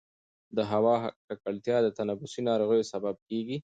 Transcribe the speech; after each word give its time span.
د 0.55 0.57
هوا 0.71 0.95
ککړتیا 1.27 1.77
د 1.83 1.87
تنفسي 1.99 2.41
ناروغیو 2.49 2.89
سبب 2.93 3.15
کېږي. 3.29 3.57